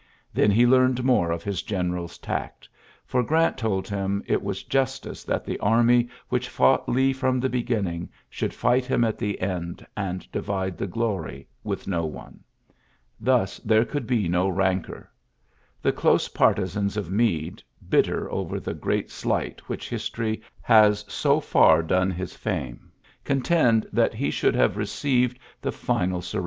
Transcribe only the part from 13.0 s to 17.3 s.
Thus there could be» rancour. The close partisans of